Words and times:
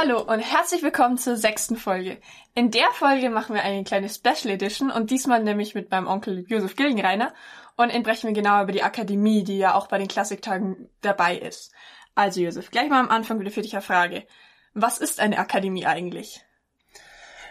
Hallo 0.00 0.20
und 0.20 0.38
herzlich 0.38 0.84
willkommen 0.84 1.18
zur 1.18 1.36
sechsten 1.36 1.74
Folge. 1.74 2.18
In 2.54 2.70
der 2.70 2.88
Folge 2.92 3.30
machen 3.30 3.56
wir 3.56 3.64
eine 3.64 3.82
kleine 3.82 4.08
Special 4.08 4.54
Edition 4.54 4.92
und 4.92 5.10
diesmal 5.10 5.42
nämlich 5.42 5.74
mit 5.74 5.90
meinem 5.90 6.06
Onkel 6.06 6.44
Josef 6.46 6.76
Gilgenreiner 6.76 7.34
und 7.74 7.90
sprechen 7.90 8.28
wir 8.28 8.32
genau 8.32 8.62
über 8.62 8.70
die 8.70 8.84
Akademie, 8.84 9.42
die 9.42 9.58
ja 9.58 9.74
auch 9.74 9.88
bei 9.88 9.98
den 9.98 10.06
Klassiktagen 10.06 10.88
dabei 11.00 11.36
ist. 11.36 11.72
Also 12.14 12.40
Josef, 12.40 12.70
gleich 12.70 12.88
mal 12.88 13.00
am 13.00 13.08
Anfang 13.08 13.40
wieder 13.40 13.50
für 13.50 13.62
dich 13.62 13.74
eine 13.74 13.82
Frage. 13.82 14.24
Was 14.72 14.98
ist 14.98 15.18
eine 15.18 15.36
Akademie 15.36 15.84
eigentlich? 15.84 16.46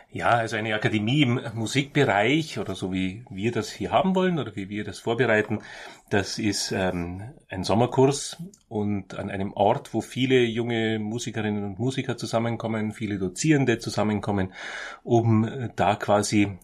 Ja, 0.10 0.30
also 0.30 0.56
eine 0.56 0.74
Akademie 0.74 1.22
im 1.22 1.42
Musikbereich 1.54 2.60
oder 2.60 2.76
so 2.76 2.94
wie 2.94 3.26
wir 3.30 3.52
das 3.52 3.70
hier 3.70 3.92
haben 3.92 4.16
wollen 4.16 4.40
oder 4.40 4.56
wie 4.56 4.70
wir 4.70 4.86
das 4.86 5.00
vorbereiten, 5.00 5.60
das 6.10 6.40
ist 6.40 6.72
ähm, 6.72 7.34
ein 7.50 7.66
Sommerkurs 7.66 8.38
und 8.70 9.16
an 9.16 9.30
einem 9.30 9.52
Ort, 9.52 9.94
wo 9.94 9.99
viele 9.99 10.44
junge 10.46 10.98
Musikerinnen 10.98 11.66
und 11.66 11.80
Musiker 11.80 12.16
zusammenkommen, 12.16 12.94
viele 12.94 13.20
Dozierende 13.20 13.80
zusammenkommen, 13.80 14.54
um 15.04 15.70
da 15.76 15.96
quasi 15.96 16.58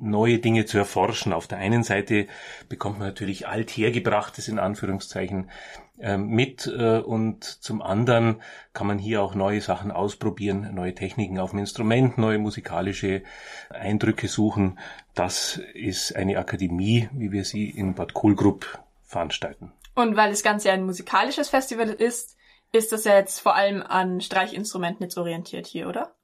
neue 0.00 0.38
Dinge 0.38 0.64
zu 0.64 0.78
erforschen. 0.78 1.32
Auf 1.32 1.46
der 1.46 1.58
einen 1.58 1.82
Seite 1.82 2.26
bekommt 2.68 2.98
man 2.98 3.08
natürlich 3.08 3.46
althergebrachtes 3.46 4.48
in 4.48 4.58
Anführungszeichen 4.58 5.50
äh, 5.98 6.16
mit 6.16 6.66
äh, 6.66 6.98
und 6.98 7.44
zum 7.44 7.82
anderen 7.82 8.40
kann 8.72 8.86
man 8.86 8.98
hier 8.98 9.22
auch 9.22 9.34
neue 9.34 9.60
Sachen 9.60 9.90
ausprobieren, 9.90 10.74
neue 10.74 10.94
Techniken 10.94 11.38
auf 11.38 11.50
dem 11.50 11.60
Instrument, 11.60 12.18
neue 12.18 12.38
musikalische 12.38 13.22
Eindrücke 13.68 14.28
suchen. 14.28 14.78
Das 15.14 15.60
ist 15.74 16.16
eine 16.16 16.38
Akademie, 16.38 17.08
wie 17.12 17.32
wir 17.32 17.44
sie 17.44 17.68
in 17.68 17.94
Bad 17.94 18.14
Kohlgrub 18.14 18.78
veranstalten. 19.04 19.72
Und 19.94 20.16
weil 20.16 20.30
das 20.30 20.42
Ganze 20.42 20.72
ein 20.72 20.84
musikalisches 20.84 21.48
Festival 21.48 21.90
ist, 21.90 22.36
ist 22.72 22.92
das 22.92 23.04
ja 23.04 23.16
jetzt 23.16 23.40
vor 23.40 23.54
allem 23.54 23.82
an 23.82 24.20
Streichinstrumenten 24.20 25.04
jetzt 25.04 25.18
orientiert 25.18 25.66
hier, 25.66 25.88
oder? 25.88 26.14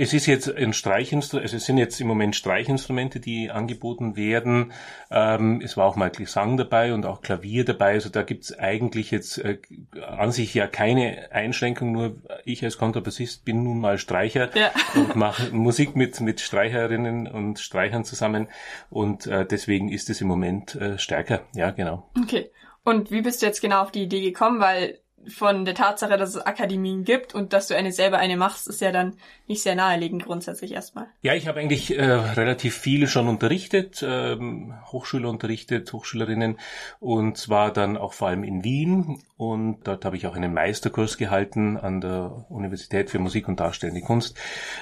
Es 0.00 0.14
ist 0.14 0.26
jetzt 0.26 0.54
ein 0.54 0.72
Streichinstrument, 0.72 1.42
also 1.42 1.56
es 1.56 1.64
sind 1.64 1.76
jetzt 1.76 2.00
im 2.00 2.06
Moment 2.06 2.36
Streichinstrumente, 2.36 3.18
die 3.18 3.50
angeboten 3.50 4.14
werden. 4.14 4.72
Ähm, 5.10 5.60
es 5.60 5.76
war 5.76 5.86
auch 5.86 5.96
mal 5.96 6.10
Gesang 6.10 6.56
dabei 6.56 6.94
und 6.94 7.04
auch 7.04 7.20
Klavier 7.20 7.64
dabei. 7.64 7.94
Also 7.94 8.08
da 8.08 8.22
gibt's 8.22 8.56
eigentlich 8.56 9.10
jetzt 9.10 9.38
äh, 9.38 9.58
an 10.00 10.30
sich 10.30 10.54
ja 10.54 10.68
keine 10.68 11.32
Einschränkung. 11.32 11.90
Nur 11.90 12.22
ich 12.44 12.62
als 12.62 12.78
Kontrabassist 12.78 13.44
bin 13.44 13.64
nun 13.64 13.80
mal 13.80 13.98
Streicher 13.98 14.56
ja. 14.56 14.70
und 14.94 15.16
mache 15.16 15.52
Musik 15.52 15.96
mit 15.96 16.20
mit 16.20 16.40
Streicherinnen 16.40 17.26
und 17.26 17.58
Streichern 17.58 18.04
zusammen. 18.04 18.46
Und 18.90 19.26
äh, 19.26 19.44
deswegen 19.44 19.88
ist 19.88 20.10
es 20.10 20.20
im 20.20 20.28
Moment 20.28 20.76
äh, 20.76 20.96
stärker. 20.96 21.40
Ja, 21.54 21.72
genau. 21.72 22.08
Okay. 22.16 22.52
Und 22.84 23.10
wie 23.10 23.22
bist 23.22 23.42
du 23.42 23.46
jetzt 23.46 23.60
genau 23.60 23.82
auf 23.82 23.90
die 23.90 24.04
Idee 24.04 24.20
gekommen? 24.20 24.60
Weil 24.60 25.00
von 25.26 25.64
der 25.64 25.74
Tatsache, 25.74 26.16
dass 26.16 26.30
es 26.30 26.46
Akademien 26.46 27.04
gibt 27.04 27.34
und 27.34 27.52
dass 27.52 27.68
du 27.68 27.76
eine 27.76 27.92
selber 27.92 28.18
eine 28.18 28.36
machst, 28.36 28.68
ist 28.68 28.80
ja 28.80 28.92
dann 28.92 29.16
nicht 29.46 29.62
sehr 29.62 29.74
naheliegend 29.74 30.24
grundsätzlich 30.24 30.72
erstmal. 30.72 31.06
Ja, 31.22 31.34
ich 31.34 31.48
habe 31.48 31.60
eigentlich 31.60 31.96
äh, 31.96 32.04
relativ 32.04 32.76
viel 32.76 33.06
schon 33.08 33.28
unterrichtet, 33.28 34.04
ähm, 34.06 34.74
Hochschüler 34.86 35.28
unterrichtet, 35.28 35.92
Hochschülerinnen 35.92 36.58
und 37.00 37.36
zwar 37.36 37.72
dann 37.72 37.96
auch 37.96 38.12
vor 38.12 38.28
allem 38.28 38.44
in 38.44 38.64
Wien 38.64 39.22
und 39.36 39.86
dort 39.86 40.04
habe 40.04 40.16
ich 40.16 40.26
auch 40.26 40.36
einen 40.36 40.54
Meisterkurs 40.54 41.18
gehalten 41.18 41.76
an 41.76 42.00
der 42.00 42.46
Universität 42.48 43.10
für 43.10 43.18
Musik 43.18 43.48
und 43.48 43.60
Darstellende 43.60 44.00
Kunst 44.00 44.38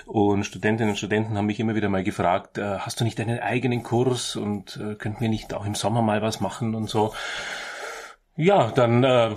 und 0.07 0.45
Studentinnen 0.45 0.91
und 0.91 0.97
Studenten 0.97 1.37
haben 1.37 1.47
mich 1.47 1.61
immer 1.61 1.75
wieder 1.75 1.89
mal 1.89 2.05
gefragt, 2.05 2.59
äh, 2.59 2.79
hast 2.79 3.01
du 3.01 3.05
nicht 3.05 3.21
einen 3.21 3.41
eigenen 3.41 3.83
Kurs 3.83 4.37
und 4.37 4.77
äh, 4.77 4.95
könnten 4.95 5.21
wir 5.21 5.29
nicht 5.29 5.55
auch 5.55 5.67
im 5.67 5.75
Sommer 5.75 6.03
mal 6.03 6.23
was 6.23 6.41
machen 6.41 6.75
und 6.75 6.89
so. 6.89 7.15
Ja, 8.37 8.71
dann 8.71 9.03
äh, 9.03 9.35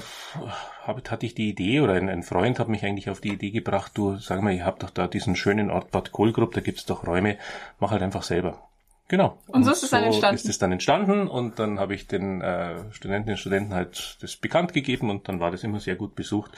hab, 0.83 1.09
hatte 1.09 1.25
ich 1.25 1.33
die 1.33 1.49
Idee 1.49 1.79
oder 1.79 1.93
ein, 1.93 2.09
ein, 2.09 2.23
Freund 2.23 2.59
hat 2.59 2.67
mich 2.67 2.83
eigentlich 2.83 3.09
auf 3.09 3.21
die 3.21 3.33
Idee 3.33 3.51
gebracht, 3.51 3.93
du 3.95 4.17
sag 4.17 4.41
mal, 4.41 4.53
ihr 4.53 4.65
habt 4.65 4.83
doch 4.83 4.89
da 4.89 5.07
diesen 5.07 5.37
schönen 5.37 5.71
Ort 5.71 5.91
Bad 5.91 6.11
Kohlgrub, 6.11 6.53
da 6.53 6.61
gibt's 6.61 6.85
doch 6.85 7.07
Räume, 7.07 7.37
mach 7.79 7.91
halt 7.91 8.01
einfach 8.01 8.23
selber. 8.23 8.69
Genau. 9.09 9.39
Und, 9.47 9.55
und 9.55 9.63
so 9.63 9.71
ist 9.71 9.81
es 9.81 9.89
dann 9.89 10.03
entstanden. 10.03 10.35
ist 10.35 10.47
es 10.47 10.59
dann 10.59 10.71
entstanden 10.71 11.27
und 11.27 11.57
dann 11.57 11.79
habe 11.79 11.95
ich 11.95 12.05
den 12.05 12.41
äh, 12.41 12.93
Studentinnen 12.93 13.33
und 13.33 13.39
Studenten 13.39 13.73
halt 13.73 14.17
das 14.21 14.35
bekannt 14.35 14.71
gegeben 14.71 15.09
und 15.09 15.27
dann 15.27 15.39
war 15.39 15.49
das 15.49 15.63
immer 15.63 15.79
sehr 15.79 15.95
gut 15.95 16.13
besucht 16.13 16.51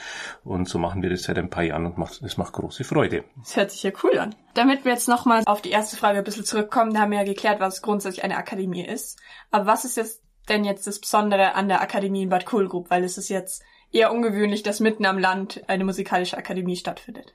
und 0.44 0.68
so 0.68 0.78
machen 0.78 1.00
wir 1.00 1.08
das 1.08 1.22
seit 1.22 1.38
ein 1.38 1.48
paar 1.48 1.62
Jahren 1.62 1.86
und 1.86 1.96
macht, 1.96 2.20
es 2.20 2.36
macht 2.36 2.52
große 2.52 2.84
Freude. 2.84 3.24
Das 3.38 3.56
hört 3.56 3.70
sich 3.70 3.82
ja 3.84 3.90
cool 4.02 4.18
an. 4.18 4.34
Damit 4.52 4.84
wir 4.84 4.92
jetzt 4.92 5.08
nochmal 5.08 5.42
auf 5.46 5.62
die 5.62 5.70
erste 5.70 5.96
Frage 5.96 6.18
ein 6.18 6.24
bisschen 6.24 6.44
zurückkommen, 6.44 6.92
da 6.92 7.00
haben 7.00 7.12
wir 7.12 7.20
ja 7.20 7.24
geklärt, 7.24 7.58
was 7.58 7.80
grundsätzlich 7.80 8.22
eine 8.22 8.36
Akademie 8.36 8.84
ist. 8.84 9.18
Aber 9.50 9.64
was 9.64 9.86
ist 9.86 9.96
jetzt 9.96 10.21
denn 10.48 10.64
jetzt 10.64 10.86
das 10.86 11.00
Besondere 11.00 11.54
an 11.54 11.68
der 11.68 11.80
Akademie 11.80 12.22
in 12.22 12.28
Bad 12.28 12.46
Kohlgrub? 12.46 12.90
Weil 12.90 13.04
es 13.04 13.18
ist 13.18 13.28
jetzt 13.28 13.62
eher 13.92 14.12
ungewöhnlich, 14.12 14.62
dass 14.62 14.80
mitten 14.80 15.06
am 15.06 15.18
Land 15.18 15.62
eine 15.68 15.84
musikalische 15.84 16.36
Akademie 16.36 16.76
stattfindet. 16.76 17.34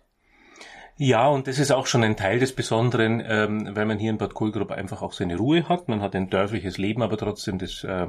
Ja, 0.99 1.27
und 1.27 1.47
das 1.47 1.59
ist 1.59 1.71
auch 1.71 1.85
schon 1.85 2.03
ein 2.03 2.17
Teil 2.17 2.39
des 2.39 2.53
Besonderen, 2.53 3.23
ähm, 3.25 3.75
weil 3.75 3.85
man 3.85 3.99
hier 3.99 4.09
in 4.09 4.17
Bad 4.17 4.33
Kohlgrub 4.33 4.71
einfach 4.71 5.03
auch 5.03 5.13
seine 5.13 5.37
Ruhe 5.37 5.69
hat. 5.69 5.87
Man 5.87 6.01
hat 6.01 6.15
ein 6.15 6.29
dörfliches 6.29 6.79
Leben, 6.79 7.03
aber 7.03 7.17
trotzdem 7.17 7.59
das 7.59 7.83
äh, 7.83 8.07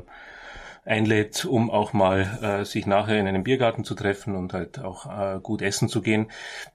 einlädt, 0.88 1.44
um 1.44 1.70
auch 1.70 1.92
mal 1.92 2.38
äh, 2.42 2.64
sich 2.64 2.86
nachher 2.86 3.18
in 3.18 3.26
einem 3.28 3.44
Biergarten 3.44 3.84
zu 3.84 3.94
treffen 3.94 4.34
und 4.34 4.54
halt 4.54 4.78
auch 4.78 5.06
äh, 5.06 5.38
gut 5.40 5.60
essen 5.60 5.88
zu 5.88 6.00
gehen. 6.00 6.30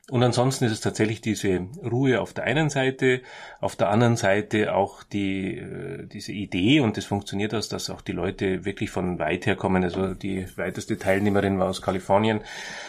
Und 0.09 0.21
ansonsten 0.21 0.65
ist 0.65 0.71
es 0.71 0.81
tatsächlich 0.81 1.21
diese 1.21 1.61
Ruhe 1.83 2.21
auf 2.21 2.33
der 2.33 2.43
einen 2.43 2.69
Seite, 2.69 3.21
auf 3.61 3.75
der 3.75 3.89
anderen 3.89 4.15
Seite 4.15 4.75
auch 4.75 5.01
die 5.03 5.57
äh, 5.57 6.05
diese 6.05 6.31
Idee 6.31 6.81
und 6.81 6.97
das 6.97 7.05
funktioniert 7.05 7.55
aus, 7.55 7.69
dass 7.69 7.89
auch 7.89 8.01
die 8.01 8.11
Leute 8.11 8.65
wirklich 8.65 8.91
von 8.91 9.17
weit 9.17 9.45
her 9.45 9.55
kommen. 9.55 9.83
Also 9.83 10.13
die 10.13 10.45
weiteste 10.57 10.97
Teilnehmerin 10.97 11.57
war 11.57 11.69
aus 11.69 11.81
Kalifornien, 11.81 12.41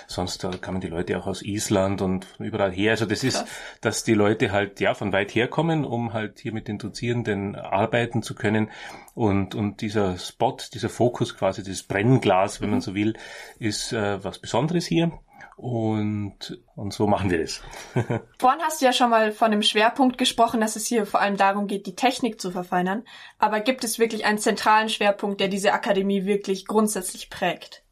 sonst 0.07 0.45
da 0.45 0.51
kamen 0.51 0.81
die 0.81 0.89
Leute 0.89 1.17
auch 1.19 1.27
aus 1.27 1.43
Island 1.43 2.03
und 2.03 2.27
überall 2.39 2.73
her. 2.73 2.91
Also 2.91 3.07
das 3.07 3.25
ist, 3.25 3.45
dass 3.81 4.05
die 4.05 4.15
Leute 4.15 4.53
halt 4.53 4.81
ja 4.81 4.93
von 4.95 5.13
weit 5.13 5.35
her 5.35 5.49
kommen, 5.49 5.85
um 5.85 6.13
halt 6.13 6.41
hier 6.41 6.53
mit 6.53 6.69
den 6.69 6.79
Dozierenden 6.79 7.57
arbeiten 7.57 8.23
zu 8.23 8.35
können. 8.35 8.69
Und, 9.15 9.55
und 9.55 9.81
dieser 9.81 10.19
Spot, 10.19 10.57
dieser 10.75 10.89
Fokus 10.89 11.14
quasi, 11.15 11.63
das 11.63 11.83
Brennglas, 11.83 12.61
wenn 12.61 12.71
man 12.71 12.81
so 12.81 12.95
will, 12.95 13.15
ist 13.59 13.93
äh, 13.93 14.23
was 14.23 14.39
Besonderes 14.39 14.87
hier. 14.87 15.13
Und, 15.57 16.61
und 16.75 16.93
so 16.93 17.07
machen 17.07 17.31
wir 17.31 17.39
das. 17.39 17.63
Vorhin 18.39 18.61
hast 18.63 18.81
du 18.81 18.87
ja 18.87 18.93
schon 18.93 19.11
mal 19.11 19.31
von 19.31 19.53
dem 19.53 19.63
Schwerpunkt 19.63 20.19
gesprochen, 20.19 20.61
dass 20.61 20.75
es 20.75 20.87
hier 20.87 21.07
vor 21.07 21.21
allem 21.21 21.37
darum 21.37 21.69
geht, 21.69 21.87
die 21.87 21.95
Technik 21.95 22.41
zu 22.41 22.51
verfeinern. 22.51 23.05
Aber 23.39 23.61
gibt 23.61 23.85
es 23.85 24.01
wirklich 24.01 24.25
einen 24.25 24.39
zentralen 24.39 24.89
Schwerpunkt, 24.89 25.41
der 25.41 25.49
diese 25.49 25.73
Akademie 25.73 26.25
wirklich 26.25 26.67
grundsätzlich 26.67 27.31
prägt? 27.31 27.84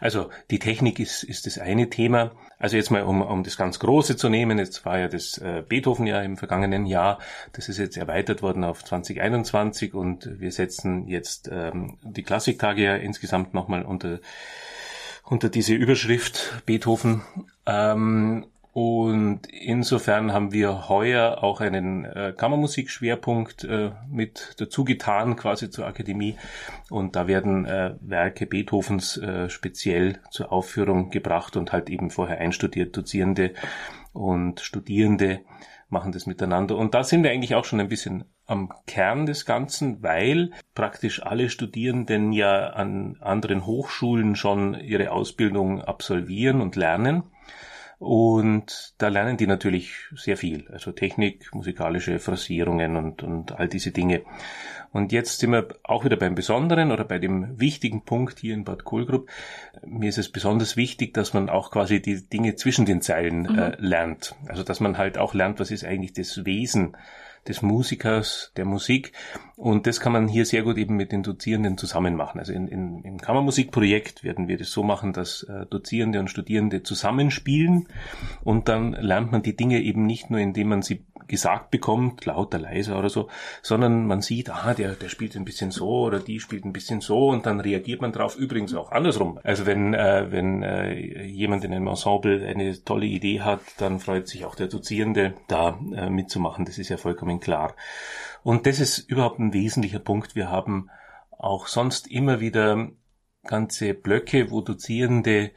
Also 0.00 0.30
die 0.50 0.58
Technik 0.58 1.00
ist, 1.00 1.22
ist 1.22 1.46
das 1.46 1.58
eine 1.58 1.90
Thema. 1.90 2.32
Also 2.58 2.76
jetzt 2.76 2.90
mal, 2.90 3.02
um, 3.02 3.22
um 3.22 3.42
das 3.42 3.56
ganz 3.56 3.78
Große 3.78 4.16
zu 4.16 4.28
nehmen, 4.28 4.58
jetzt 4.58 4.84
war 4.84 4.98
ja 4.98 5.08
das 5.08 5.38
äh, 5.38 5.62
Beethoven-Jahr 5.66 6.22
im 6.22 6.36
vergangenen 6.36 6.86
Jahr, 6.86 7.18
das 7.52 7.68
ist 7.68 7.78
jetzt 7.78 7.96
erweitert 7.96 8.42
worden 8.42 8.64
auf 8.64 8.84
2021 8.84 9.94
und 9.94 10.40
wir 10.40 10.52
setzen 10.52 11.08
jetzt 11.08 11.50
ähm, 11.52 11.98
die 12.02 12.22
Klassiktage 12.22 12.82
ja 12.82 12.96
insgesamt 12.96 13.54
nochmal 13.54 13.82
unter, 13.82 14.20
unter 15.24 15.48
diese 15.48 15.74
Überschrift 15.74 16.62
Beethoven. 16.64 17.22
Ähm, 17.66 18.46
und 18.74 19.46
insofern 19.46 20.32
haben 20.32 20.50
wir 20.50 20.88
heuer 20.88 21.44
auch 21.44 21.60
einen 21.60 22.04
äh, 22.04 22.34
Kammermusikschwerpunkt 22.36 23.62
äh, 23.62 23.92
mit 24.10 24.56
dazu 24.58 24.82
getan, 24.82 25.36
quasi 25.36 25.70
zur 25.70 25.86
Akademie. 25.86 26.34
Und 26.90 27.14
da 27.14 27.28
werden 27.28 27.66
äh, 27.66 27.94
Werke 28.00 28.46
Beethovens 28.46 29.16
äh, 29.16 29.48
speziell 29.48 30.18
zur 30.32 30.50
Aufführung 30.50 31.10
gebracht 31.10 31.56
und 31.56 31.70
halt 31.70 31.88
eben 31.88 32.10
vorher 32.10 32.38
einstudiert. 32.38 32.96
Dozierende 32.96 33.52
und 34.12 34.58
Studierende 34.58 35.42
machen 35.88 36.10
das 36.10 36.26
miteinander. 36.26 36.76
Und 36.76 36.94
da 36.94 37.04
sind 37.04 37.22
wir 37.22 37.30
eigentlich 37.30 37.54
auch 37.54 37.64
schon 37.64 37.78
ein 37.78 37.88
bisschen 37.88 38.24
am 38.44 38.72
Kern 38.88 39.26
des 39.26 39.46
Ganzen, 39.46 40.02
weil 40.02 40.50
praktisch 40.74 41.22
alle 41.22 41.48
Studierenden 41.48 42.32
ja 42.32 42.70
an 42.70 43.18
anderen 43.20 43.66
Hochschulen 43.66 44.34
schon 44.34 44.74
ihre 44.74 45.12
Ausbildung 45.12 45.80
absolvieren 45.80 46.60
und 46.60 46.74
lernen. 46.74 47.22
Und 47.98 48.94
da 48.98 49.08
lernen 49.08 49.36
die 49.36 49.46
natürlich 49.46 49.92
sehr 50.14 50.36
viel. 50.36 50.68
Also 50.72 50.92
Technik, 50.92 51.54
musikalische 51.54 52.18
Phrasierungen 52.18 52.96
und, 52.96 53.22
und 53.22 53.52
all 53.52 53.68
diese 53.68 53.92
Dinge. 53.92 54.22
Und 54.92 55.10
jetzt 55.10 55.40
sind 55.40 55.50
wir 55.50 55.68
auch 55.82 56.04
wieder 56.04 56.16
beim 56.16 56.34
Besonderen 56.34 56.92
oder 56.92 57.04
bei 57.04 57.18
dem 57.18 57.58
wichtigen 57.58 58.04
Punkt 58.04 58.38
hier 58.38 58.54
in 58.54 58.64
Bad 58.64 58.84
Kohlgrub. 58.84 59.28
Mir 59.84 60.08
ist 60.08 60.18
es 60.18 60.30
besonders 60.30 60.76
wichtig, 60.76 61.14
dass 61.14 61.34
man 61.34 61.48
auch 61.48 61.70
quasi 61.70 62.00
die 62.00 62.28
Dinge 62.28 62.54
zwischen 62.54 62.86
den 62.86 63.00
Zeilen 63.00 63.42
mhm. 63.42 63.58
äh, 63.58 63.76
lernt. 63.78 64.36
Also 64.46 64.62
dass 64.62 64.80
man 64.80 64.98
halt 64.98 65.18
auch 65.18 65.34
lernt, 65.34 65.58
was 65.58 65.70
ist 65.70 65.84
eigentlich 65.84 66.12
das 66.12 66.44
Wesen 66.44 66.96
des 67.48 67.62
Musikers, 67.62 68.52
der 68.56 68.64
Musik. 68.64 69.12
Und 69.56 69.86
das 69.86 70.00
kann 70.00 70.12
man 70.12 70.28
hier 70.28 70.46
sehr 70.46 70.62
gut 70.62 70.76
eben 70.76 70.96
mit 70.96 71.12
den 71.12 71.22
Dozierenden 71.22 71.78
zusammen 71.78 72.16
machen. 72.16 72.38
Also 72.38 72.52
in, 72.52 72.68
in, 72.68 73.02
im 73.02 73.20
Kammermusikprojekt 73.20 74.24
werden 74.24 74.48
wir 74.48 74.58
das 74.58 74.70
so 74.70 74.82
machen, 74.82 75.12
dass 75.12 75.44
äh, 75.44 75.66
Dozierende 75.66 76.20
und 76.20 76.28
Studierende 76.28 76.82
zusammenspielen 76.82 77.88
und 78.42 78.68
dann 78.68 78.92
lernt 78.92 79.32
man 79.32 79.42
die 79.42 79.56
Dinge 79.56 79.80
eben 79.80 80.06
nicht 80.06 80.30
nur, 80.30 80.40
indem 80.40 80.68
man 80.68 80.82
sie 80.82 81.04
gesagt 81.28 81.70
bekommt, 81.70 82.24
lauter, 82.24 82.58
leiser 82.58 82.98
oder 82.98 83.08
so, 83.08 83.28
sondern 83.62 84.06
man 84.06 84.20
sieht, 84.20 84.50
ah, 84.50 84.74
der, 84.74 84.94
der 84.94 85.08
spielt 85.08 85.36
ein 85.36 85.44
bisschen 85.44 85.70
so 85.70 85.88
oder 85.88 86.20
die 86.20 86.40
spielt 86.40 86.64
ein 86.64 86.72
bisschen 86.72 87.00
so 87.00 87.28
und 87.28 87.46
dann 87.46 87.60
reagiert 87.60 88.00
man 88.00 88.12
drauf. 88.12 88.36
Übrigens 88.36 88.74
auch 88.74 88.92
andersrum. 88.92 89.38
Also 89.42 89.66
wenn, 89.66 89.94
äh, 89.94 90.30
wenn 90.30 90.62
äh, 90.62 91.24
jemand 91.24 91.64
in 91.64 91.72
einem 91.72 91.86
Ensemble 91.86 92.46
eine 92.46 92.82
tolle 92.84 93.06
Idee 93.06 93.40
hat, 93.40 93.60
dann 93.78 94.00
freut 94.00 94.28
sich 94.28 94.44
auch 94.44 94.54
der 94.54 94.68
Dozierende, 94.68 95.34
da 95.48 95.78
äh, 95.94 96.10
mitzumachen. 96.10 96.64
Das 96.64 96.78
ist 96.78 96.88
ja 96.88 96.96
vollkommen 96.96 97.40
klar. 97.40 97.74
Und 98.42 98.66
das 98.66 98.80
ist 98.80 98.98
überhaupt 98.98 99.38
ein 99.38 99.52
wesentlicher 99.52 99.98
Punkt. 99.98 100.34
Wir 100.34 100.50
haben 100.50 100.90
auch 101.30 101.66
sonst 101.66 102.10
immer 102.10 102.40
wieder 102.40 102.88
ganze 103.44 103.94
Blöcke, 103.94 104.50
wo 104.50 104.60
Dozierende 104.60 105.50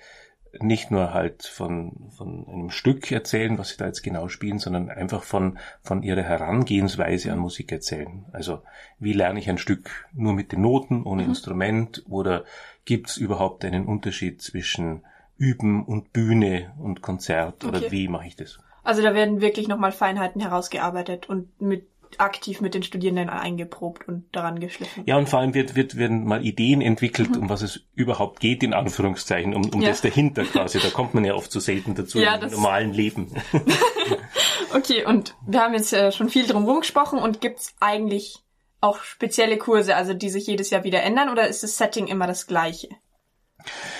nicht 0.60 0.92
nur 0.92 1.14
halt 1.14 1.44
von, 1.44 2.10
von 2.16 2.48
einem 2.48 2.70
Stück 2.70 3.12
erzählen, 3.12 3.58
was 3.58 3.70
sie 3.70 3.78
da 3.78 3.86
jetzt 3.86 4.04
genau 4.04 4.28
spielen, 4.28 4.60
sondern 4.60 4.90
einfach 4.90 5.24
von, 5.24 5.58
von 5.82 6.04
ihrer 6.04 6.24
Herangehensweise 6.24 7.32
an 7.32 7.40
Musik 7.40 7.72
erzählen. 7.72 8.26
Also 8.32 8.62
wie 9.00 9.14
lerne 9.14 9.40
ich 9.40 9.50
ein 9.50 9.58
Stück 9.58 10.08
nur 10.14 10.34
mit 10.34 10.52
den 10.52 10.62
Noten, 10.62 11.04
ohne 11.04 11.24
mhm. 11.24 11.30
Instrument 11.30 12.04
oder 12.08 12.46
gibt 12.86 13.10
es 13.10 13.18
überhaupt 13.18 13.66
einen 13.66 13.86
Unterschied 13.86 14.42
zwischen 14.42 15.04
Üben 15.38 15.86
und 15.86 16.14
Bühne 16.14 16.74
und 16.80 17.02
Konzert 17.02 17.64
oder 17.64 17.78
okay. 17.78 17.92
wie 17.92 18.08
mache 18.08 18.28
ich 18.28 18.36
das? 18.36 18.60
Also 18.84 19.02
da 19.02 19.14
werden 19.14 19.42
wirklich 19.42 19.68
nochmal 19.68 19.92
Feinheiten 19.92 20.42
herausgearbeitet 20.42 21.28
und 21.28 21.62
mit 21.62 21.88
aktiv 22.18 22.62
mit 22.62 22.74
den 22.74 22.84
Studierenden 22.84 23.30
eingeprobt 23.30 24.08
und 24.08 24.26
daran 24.36 24.60
geschliffen. 24.60 25.04
Ja, 25.06 25.18
und 25.18 25.30
vor 25.30 25.40
allem 25.40 25.54
wird, 25.54 25.76
wird, 25.76 25.98
werden 25.98 26.26
mal 26.26 26.46
Ideen 26.46 26.82
entwickelt, 26.82 27.32
mhm. 27.32 27.44
um 27.44 27.50
was 27.50 27.62
es 27.62 27.82
überhaupt 27.94 28.40
geht, 28.40 28.64
in 28.64 28.74
Anführungszeichen, 28.74 29.56
um, 29.56 29.70
um 29.74 29.82
ja. 29.82 29.90
das 29.90 30.02
dahinter 30.02 30.44
quasi. 30.44 30.80
Da 30.80 30.90
kommt 30.90 31.14
man 31.14 31.26
ja 31.26 31.34
oft 31.34 31.52
zu 31.52 31.60
so 31.60 31.66
selten 31.66 31.96
dazu 31.96 32.20
ja, 32.20 32.36
im 32.36 32.52
normalen 32.52 32.94
Leben. 32.94 33.32
okay, 34.74 35.06
und 35.06 35.36
wir 35.46 35.62
haben 35.62 35.74
jetzt 35.74 35.94
äh, 35.94 36.12
schon 36.12 36.30
viel 36.30 36.48
drum 36.48 36.66
gesprochen 36.80 37.20
und 37.20 37.42
gibt's 37.42 37.76
eigentlich 37.80 38.44
auch 38.82 39.02
spezielle 39.02 39.58
Kurse, 39.58 39.96
also 39.96 40.14
die 40.14 40.30
sich 40.30 40.48
jedes 40.48 40.70
Jahr 40.70 40.84
wieder 40.84 41.02
ändern, 41.04 41.30
oder 41.30 41.48
ist 41.48 41.64
das 41.64 41.78
Setting 41.78 42.08
immer 42.08 42.28
das 42.28 42.48
gleiche? 42.48 42.90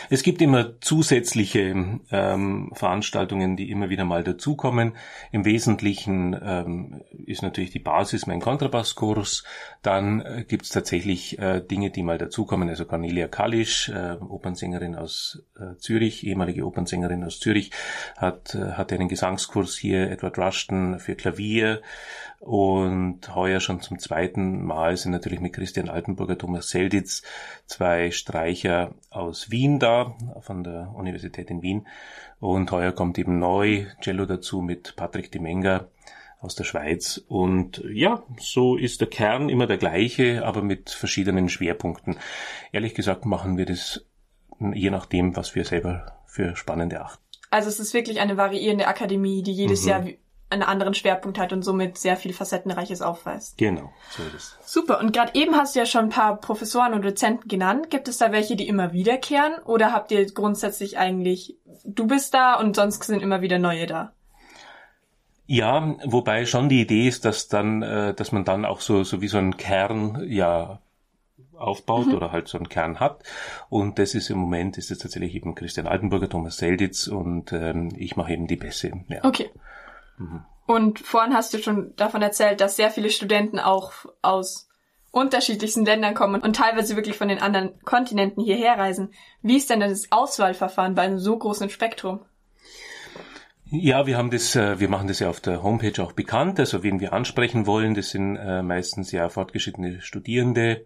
Es 0.10 0.24
gibt 0.24 0.42
immer 0.42 0.80
zusätzliche 0.80 2.00
ähm, 2.12 2.72
Veranstaltungen, 2.74 3.58
die 3.58 3.70
immer 3.70 3.90
wieder 3.90 4.06
mal 4.06 4.24
dazukommen. 4.24 4.94
Im 5.32 5.44
Wesentlichen 5.44 6.38
ähm, 6.42 7.02
ist 7.26 7.42
natürlich 7.42 7.72
die 7.72 7.80
Basis 7.80 8.26
mein 8.26 8.40
Kontrabasskurs. 8.40 9.44
Dann 9.82 10.22
äh, 10.22 10.46
gibt 10.48 10.64
es 10.64 10.70
tatsächlich 10.70 11.40
äh, 11.40 11.60
Dinge, 11.62 11.90
die 11.90 12.04
mal 12.04 12.18
dazukommen. 12.18 12.70
Also 12.70 12.86
Cornelia 12.86 13.28
Kalisch, 13.28 13.90
äh, 13.90 14.14
Opernsängerin 14.14 14.96
aus 14.96 15.44
äh, 15.60 15.76
Zürich, 15.78 16.26
ehemalige 16.26 16.66
Opernsängerin 16.66 17.24
aus 17.26 17.40
Zürich, 17.40 17.72
hat, 18.16 18.56
äh, 18.56 18.74
hat 18.74 18.94
einen 18.94 19.10
Gesangskurs 19.10 19.76
hier. 19.76 20.10
Edward 20.10 20.38
Rushton 20.38 21.00
für 21.00 21.16
Klavier. 21.16 21.82
Und 22.40 23.34
heuer 23.34 23.60
schon 23.60 23.82
zum 23.82 23.98
zweiten 23.98 24.64
Mal 24.64 24.96
sind 24.96 25.12
natürlich 25.12 25.40
mit 25.40 25.54
Christian 25.54 25.90
Altenburger, 25.90 26.38
Thomas 26.38 26.70
Selditz, 26.70 27.24
zwei 27.66 28.12
Streicher 28.12 28.94
aus 29.10 29.50
Wien 29.50 29.80
da, 29.80 29.97
von 30.40 30.64
der 30.64 30.94
Universität 30.96 31.50
in 31.50 31.62
Wien. 31.62 31.88
Und 32.40 32.72
heuer 32.72 32.92
kommt 32.92 33.18
eben 33.18 33.40
neu 33.40 33.86
Cello 34.02 34.26
dazu 34.26 34.62
mit 34.62 34.96
Patrick 34.96 35.32
Dimenga 35.32 35.88
aus 36.40 36.56
der 36.56 36.64
Schweiz. 36.64 37.24
Und 37.28 37.84
ja, 37.92 38.24
so 38.40 38.76
ist 38.76 39.02
der 39.02 39.10
Kern 39.10 39.50
immer 39.50 39.68
der 39.68 39.78
gleiche, 39.78 40.46
aber 40.46 40.62
mit 40.62 40.90
verschiedenen 40.90 41.50
Schwerpunkten. 41.50 42.18
Ehrlich 42.72 42.94
gesagt 42.94 43.26
machen 43.26 43.58
wir 43.58 43.66
das 43.66 44.06
je 44.60 44.90
nachdem, 44.90 45.36
was 45.36 45.56
wir 45.56 45.66
selber 45.66 46.18
für 46.26 46.56
spannend 46.56 46.94
erachten. 46.94 47.24
Also 47.50 47.70
es 47.70 47.80
ist 47.80 47.94
wirklich 47.94 48.20
eine 48.20 48.38
variierende 48.38 48.88
Akademie, 48.88 49.44
die 49.44 49.54
jedes 49.54 49.84
mhm. 49.84 49.90
Jahr 49.90 50.06
einen 50.50 50.64
anderen 50.64 50.94
Schwerpunkt 50.94 51.40
hat 51.40 51.52
und 51.52 51.64
somit 51.64 51.98
sehr 51.98 52.16
viel 52.16 52.34
Facettenreiches 52.34 53.02
aufweist. 53.02 53.58
Genau, 53.58 53.92
so 54.10 54.24
ist 54.24 54.34
es. 54.34 54.58
Super. 54.66 55.00
Und 55.00 55.12
gerade 55.12 55.36
eben 55.36 55.56
hast 55.56 55.76
du 55.76 55.80
ja 55.80 55.86
schon 55.86 56.06
ein 56.06 56.10
paar 56.10 56.38
Professoren 56.38 56.94
und 56.94 57.04
Dozenten 57.04 57.48
genannt. 57.48 57.90
Gibt 57.90 58.08
es 58.08 58.18
da 58.18 58.32
welche, 58.32 58.56
die 58.56 58.68
immer 58.68 58.94
wiederkehren? 58.94 59.56
Oder 59.66 59.92
habt 59.92 60.12
ihr 60.12 60.26
grundsätzlich 60.32 60.98
eigentlich, 60.98 61.58
du 61.84 62.08
bist 62.08 62.34
da 62.34 62.56
und 62.56 62.76
sonst 62.76 63.04
sind 63.04 63.22
immer 63.22 63.42
wieder 63.42 63.60
neue 63.60 63.88
da? 63.88 64.14
Ja, 65.48 65.96
wobei 66.06 66.46
schon 66.46 66.70
die 66.70 66.82
Idee 66.82 67.08
ist, 67.08 67.24
dass 67.24 67.48
dann, 67.48 67.82
äh, 67.82 68.14
dass 68.14 68.32
man 68.32 68.44
dann 68.44 68.66
auch 68.66 68.82
so, 68.82 69.04
so 69.04 69.22
wie 69.22 69.30
so 69.30 69.38
einen 69.38 69.56
Kern, 69.58 70.26
ja, 70.28 70.80
aufbaut 71.58 72.08
mhm. 72.08 72.16
oder 72.16 72.32
halt 72.32 72.48
so 72.48 72.58
einen 72.58 72.70
Kern 72.70 73.00
hat. 73.00 73.24
Und 73.70 74.00
das 74.00 74.14
ist 74.16 74.30
im 74.30 74.38
Moment, 74.38 74.78
ist 74.78 74.92
es 74.92 75.00
tatsächlich 75.00 75.36
eben 75.36 75.56
Christian 75.56 75.88
Altenburger, 75.88 76.30
Thomas 76.30 76.58
Selditz 76.58 77.08
und 77.08 77.52
ähm, 77.52 77.92
ich 77.98 78.16
mache 78.16 78.34
eben 78.34 78.48
die 78.48 78.56
Bässe. 78.56 78.92
Ja. 79.08 79.24
Okay. 79.24 79.50
Mhm. 80.18 80.46
Und 80.66 81.00
vorhin 81.00 81.34
hast 81.34 81.54
du 81.54 81.60
schon 81.60 81.96
davon 81.96 82.22
erzählt, 82.22 82.60
dass 82.60 82.76
sehr 82.76 82.92
viele 82.92 83.10
Studenten 83.10 83.60
auch 83.60 83.94
aus 84.22 84.68
unterschiedlichsten 85.12 85.86
Ländern 85.86 86.14
kommen 86.14 86.42
und 86.42 86.56
teilweise 86.56 86.96
wirklich 86.96 87.18
von 87.18 87.30
den 87.30 87.40
anderen 87.42 87.80
Kontinenten 87.84 88.44
hierher 88.44 88.78
reisen. 88.78 89.14
Wie 89.42 89.58
ist 89.58 89.70
denn 89.70 89.80
das 89.80 90.12
Auswahlverfahren 90.12 90.96
bei 90.96 91.04
einem 91.04 91.20
so 91.20 91.38
großen 91.38 91.70
Spektrum? 91.70 92.20
Ja, 93.70 94.06
wir 94.08 94.18
haben 94.18 94.32
das, 94.32 94.56
äh, 94.56 94.80
wir 94.80 94.88
machen 94.88 95.08
das 95.08 95.20
ja 95.20 95.30
auf 95.30 95.42
der 95.42 95.62
Homepage 95.62 96.02
auch 96.02 96.14
bekannt. 96.14 96.60
Also 96.60 96.84
wen 96.84 97.00
wir 97.00 97.14
ansprechen 97.14 97.66
wollen, 97.66 97.96
das 97.96 98.12
sind 98.12 98.38
äh, 98.38 98.62
meistens 98.62 99.12
ja 99.12 99.28
fortgeschrittene 99.28 100.02
Studierende, 100.02 100.86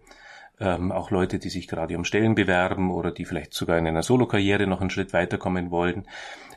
ähm, 0.60 0.92
auch 0.92 1.12
Leute, 1.12 1.38
die 1.38 1.50
sich 1.50 1.68
gerade 1.68 1.96
um 1.96 2.06
Stellen 2.06 2.34
bewerben 2.34 2.92
oder 2.92 3.12
die 3.12 3.26
vielleicht 3.26 3.54
sogar 3.54 3.78
in 3.78 3.86
einer 3.86 4.02
Solokarriere 4.02 4.66
noch 4.66 4.82
einen 4.82 4.90
Schritt 4.90 5.14
weiterkommen 5.14 5.70
wollen. 5.70 6.08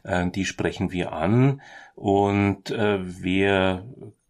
Äh, 0.05 0.31
die 0.31 0.45
sprechen 0.45 0.93
wir 0.93 1.12
an 1.12 1.61
und 1.97 2.71
äh, 2.71 2.99
wer 3.03 3.85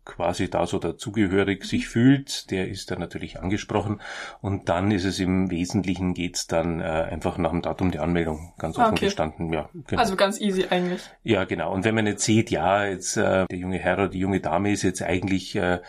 quasi 0.05 0.51
da 0.51 0.67
so 0.67 0.79
dazugehörig 0.79 1.65
sich 1.65 1.89
fühlt, 1.89 2.51
der 2.51 2.69
ist 2.69 2.91
dann 2.91 2.99
natürlich 2.99 3.41
angesprochen 3.41 4.01
und 4.41 4.69
dann 4.69 4.91
ist 4.91 5.05
es 5.05 5.19
im 5.19 5.51
Wesentlichen 5.51 6.15
geht's 6.15 6.47
dann 6.47 6.81
äh, 6.81 6.85
einfach 6.85 7.39
nach 7.39 7.51
dem 7.51 7.63
Datum 7.63 7.91
der 7.91 8.03
Anmeldung 8.03 8.53
ganz 8.59 8.79
offen 8.79 8.93
okay. 8.93 9.07
gestanden. 9.07 9.53
Ja, 9.53 9.71
genau. 9.87 10.01
Also 10.01 10.17
ganz 10.17 10.41
easy 10.41 10.67
eigentlich. 10.69 11.03
Ja, 11.23 11.45
genau. 11.45 11.73
Und 11.73 11.85
wenn 11.85 11.95
man 11.95 12.07
jetzt 12.07 12.25
sieht, 12.25 12.51
ja, 12.51 12.85
jetzt 12.85 13.17
äh, 13.17 13.47
der 13.47 13.59
junge 13.59 13.79
Herr 13.79 13.95
oder 13.95 14.09
die 14.09 14.19
junge 14.19 14.41
Dame 14.41 14.73
ist 14.73 14.83
jetzt 14.83 15.03
eigentlich 15.03 15.57
äh, 15.57 15.81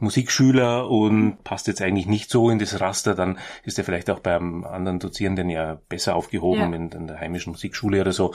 Musikschüler 0.00 0.88
und 0.88 1.44
passt 1.44 1.66
jetzt 1.66 1.82
eigentlich 1.82 2.06
nicht 2.06 2.30
so 2.30 2.50
in 2.50 2.58
das 2.58 2.80
Raster, 2.80 3.14
dann 3.14 3.38
ist 3.64 3.78
er 3.78 3.84
vielleicht 3.84 4.10
auch 4.10 4.20
beim 4.20 4.64
anderen 4.64 4.98
Dozierenden 4.98 5.50
ja 5.50 5.78
besser 5.88 6.16
aufgehoben 6.16 6.60
ja. 6.60 6.76
in, 6.76 6.90
in, 6.90 7.06
der 7.06 7.20
heimischen 7.20 7.52
Musikschule 7.52 8.00
oder 8.00 8.12
so. 8.12 8.32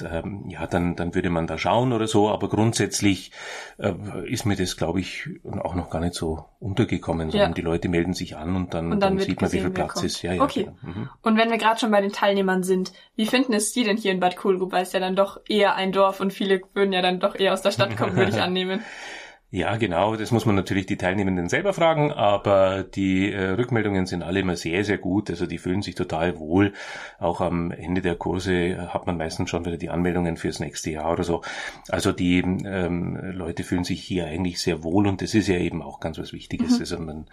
Und, 0.00 0.08
ähm, 0.10 0.44
ja, 0.48 0.66
dann, 0.66 0.96
dann 0.96 1.14
würde 1.14 1.30
man 1.30 1.46
da 1.46 1.58
schauen 1.58 1.92
oder 1.92 2.06
so, 2.06 2.28
aber 2.28 2.48
grundsätzlich 2.48 3.32
äh, 3.78 3.92
ist 4.26 4.46
mir 4.46 4.56
das, 4.56 4.76
glaube 4.76 5.00
ich, 5.00 5.28
auch 5.44 5.74
noch 5.74 5.90
gar 5.90 6.00
nicht 6.00 6.14
so 6.14 6.44
untergekommen, 6.58 7.30
sondern 7.30 7.50
ja. 7.50 7.54
die 7.54 7.62
Leute 7.62 7.88
melden 7.88 8.14
sich 8.14 8.36
an 8.36 8.56
und 8.56 8.74
dann, 8.74 8.92
und 8.92 9.00
dann, 9.00 9.16
dann 9.16 9.26
sieht 9.26 9.40
man, 9.40 9.52
wie 9.52 9.60
viel 9.60 9.70
Platz 9.70 10.02
ist. 10.02 10.22
Ja, 10.22 10.32
ja, 10.32 10.42
okay. 10.42 10.64
Genau. 10.64 10.76
Mhm. 10.94 11.08
Und 11.22 11.36
wenn 11.36 11.50
wir 11.50 11.58
gerade 11.58 11.78
schon 11.78 11.90
bei 11.90 12.00
den 12.00 12.12
Teilnehmern 12.12 12.62
sind, 12.62 12.92
wie 13.14 13.26
finden 13.26 13.52
es 13.52 13.72
die 13.72 13.84
denn 13.84 13.96
hier 13.96 14.12
in 14.12 14.20
Bad 14.20 14.36
Kohlgrub? 14.36 14.72
Weil 14.72 14.82
es 14.82 14.92
ja 14.92 15.00
dann 15.00 15.16
doch 15.16 15.40
eher 15.48 15.74
ein 15.74 15.92
Dorf 15.92 16.20
und 16.20 16.32
viele 16.32 16.60
würden 16.74 16.92
ja 16.92 17.02
dann 17.02 17.20
doch 17.20 17.34
eher 17.34 17.52
aus 17.52 17.62
der 17.62 17.70
Stadt 17.70 17.96
kommen, 17.96 18.16
würde 18.16 18.30
ich 18.30 18.40
annehmen. 18.40 18.80
Ja, 19.50 19.76
genau. 19.76 20.16
Das 20.16 20.32
muss 20.32 20.44
man 20.44 20.56
natürlich 20.56 20.86
die 20.86 20.96
Teilnehmenden 20.96 21.48
selber 21.48 21.72
fragen, 21.72 22.12
aber 22.12 22.82
die 22.82 23.32
äh, 23.32 23.50
Rückmeldungen 23.50 24.04
sind 24.04 24.24
alle 24.24 24.40
immer 24.40 24.56
sehr, 24.56 24.84
sehr 24.84 24.98
gut. 24.98 25.30
Also 25.30 25.46
die 25.46 25.58
fühlen 25.58 25.82
sich 25.82 25.94
total 25.94 26.40
wohl. 26.40 26.72
Auch 27.20 27.40
am 27.40 27.70
Ende 27.70 28.00
der 28.00 28.16
Kurse 28.16 28.92
hat 28.92 29.06
man 29.06 29.16
meistens 29.16 29.48
schon 29.48 29.64
wieder 29.64 29.76
die 29.76 29.88
Anmeldungen 29.88 30.36
fürs 30.36 30.58
nächste 30.58 30.90
Jahr 30.90 31.12
oder 31.12 31.22
so. 31.22 31.42
Also 31.88 32.10
die 32.10 32.40
ähm, 32.40 33.16
Leute 33.32 33.62
fühlen 33.62 33.84
sich 33.84 34.02
hier 34.02 34.26
eigentlich 34.26 34.60
sehr 34.60 34.82
wohl 34.82 35.06
und 35.06 35.22
das 35.22 35.32
ist 35.32 35.46
ja 35.46 35.58
eben 35.58 35.80
auch 35.80 36.00
ganz 36.00 36.18
was 36.18 36.32
Wichtiges. 36.32 36.72
Mhm. 36.72 36.80
Also 36.80 36.98
man, 36.98 37.26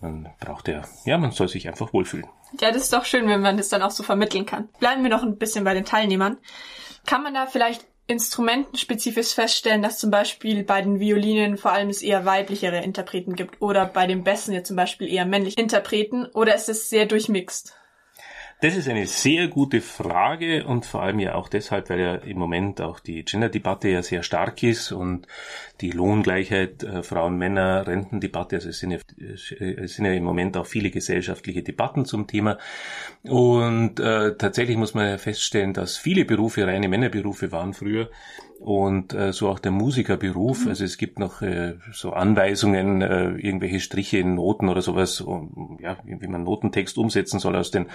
man 0.00 0.28
braucht 0.38 0.68
ja, 0.68 0.82
ja, 1.04 1.18
man 1.18 1.32
soll 1.32 1.48
sich 1.48 1.66
einfach 1.66 1.92
wohlfühlen. 1.92 2.28
Ja, 2.60 2.70
das 2.70 2.84
ist 2.84 2.92
doch 2.92 3.04
schön, 3.04 3.28
wenn 3.28 3.40
man 3.40 3.56
das 3.56 3.68
dann 3.68 3.82
auch 3.82 3.90
so 3.90 4.04
vermitteln 4.04 4.46
kann. 4.46 4.68
Bleiben 4.78 5.02
wir 5.02 5.10
noch 5.10 5.24
ein 5.24 5.36
bisschen 5.36 5.64
bei 5.64 5.74
den 5.74 5.84
Teilnehmern. 5.84 6.38
Kann 7.06 7.24
man 7.24 7.34
da 7.34 7.46
vielleicht 7.46 7.89
instrumentenspezifisch 8.10 9.34
feststellen, 9.34 9.82
dass 9.82 9.98
zum 9.98 10.10
Beispiel 10.10 10.64
bei 10.64 10.82
den 10.82 10.98
Violinen 10.98 11.56
vor 11.56 11.72
allem 11.72 11.88
es 11.88 12.02
eher 12.02 12.24
weiblichere 12.24 12.82
Interpreten 12.82 13.36
gibt 13.36 13.62
oder 13.62 13.86
bei 13.86 14.06
den 14.06 14.24
Bässen 14.24 14.52
jetzt 14.52 14.66
zum 14.66 14.76
Beispiel 14.76 15.08
eher 15.08 15.24
männliche 15.24 15.60
Interpreten 15.60 16.26
oder 16.26 16.54
ist 16.54 16.68
es 16.68 16.90
sehr 16.90 17.06
durchmixt? 17.06 17.79
Das 18.60 18.76
ist 18.76 18.90
eine 18.90 19.06
sehr 19.06 19.48
gute 19.48 19.80
Frage 19.80 20.66
und 20.66 20.84
vor 20.84 21.02
allem 21.02 21.18
ja 21.18 21.34
auch 21.34 21.48
deshalb, 21.48 21.88
weil 21.88 22.00
ja 22.00 22.14
im 22.16 22.38
Moment 22.38 22.82
auch 22.82 23.00
die 23.00 23.24
Gender-Debatte 23.24 23.88
ja 23.88 24.02
sehr 24.02 24.22
stark 24.22 24.62
ist 24.62 24.92
und 24.92 25.26
die 25.80 25.90
Lohngleichheit, 25.90 26.82
äh, 26.82 27.02
Frauen, 27.02 27.38
Männer, 27.38 27.86
Rentendebatte, 27.86 28.56
also 28.56 28.68
es 28.68 28.78
sind, 28.80 28.90
ja, 28.90 28.98
es 29.16 29.94
sind 29.94 30.04
ja 30.04 30.12
im 30.12 30.24
Moment 30.24 30.58
auch 30.58 30.66
viele 30.66 30.90
gesellschaftliche 30.90 31.62
Debatten 31.62 32.04
zum 32.04 32.26
Thema. 32.26 32.58
Und 33.22 33.98
äh, 33.98 34.36
tatsächlich 34.36 34.76
muss 34.76 34.92
man 34.92 35.08
ja 35.08 35.16
feststellen, 35.16 35.72
dass 35.72 35.96
viele 35.96 36.26
Berufe 36.26 36.66
reine 36.66 36.88
Männerberufe 36.88 37.52
waren 37.52 37.72
früher 37.72 38.10
und 38.60 39.14
äh, 39.14 39.32
so 39.32 39.48
auch 39.48 39.58
der 39.58 39.72
Musikerberuf. 39.72 40.64
Mhm. 40.64 40.68
Also 40.68 40.84
es 40.84 40.98
gibt 40.98 41.18
noch 41.18 41.40
äh, 41.40 41.76
so 41.92 42.12
Anweisungen, 42.12 43.00
äh, 43.00 43.30
irgendwelche 43.30 43.80
Striche 43.80 44.18
in 44.18 44.34
Noten 44.34 44.68
oder 44.68 44.82
sowas, 44.82 45.22
um, 45.22 45.78
ja, 45.80 45.96
wie, 46.04 46.20
wie 46.20 46.26
man 46.26 46.44
Notentext 46.44 46.98
umsetzen 46.98 47.40
soll 47.40 47.56
aus 47.56 47.70
den 47.70 47.86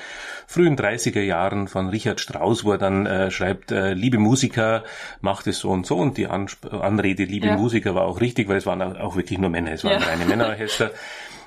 frühen 0.48 0.76
30er 0.76 1.22
Jahren 1.22 1.68
von 1.68 1.90
Richard 1.90 2.20
Strauss, 2.20 2.66
wo 2.66 2.72
er 2.72 2.78
dann 2.80 3.06
äh, 3.06 3.30
schreibt, 3.30 3.72
äh, 3.72 3.94
liebe 3.94 4.18
Musiker, 4.18 4.84
macht 5.22 5.46
es 5.46 5.60
so 5.60 5.70
und 5.70 5.86
so 5.86 5.98
und 5.98 6.18
die 6.18 6.26
Ansp 6.28 6.66
Anrede 6.74 7.26
liebe 7.26 7.48
ja. 7.48 7.58
Musiker 7.58 7.94
war 7.94 8.06
auch 8.06 8.20
richtig, 8.20 8.50
weil 8.50 8.58
es 8.58 8.66
waren 8.66 8.82
auch 8.82 9.16
wirklich 9.16 9.38
nur 9.38 9.52
Männer, 9.52 9.72
es 9.72 9.84
waren 9.84 10.02
ja. 10.02 10.08
reine 10.08 10.26
Männerorchester. 10.26 10.90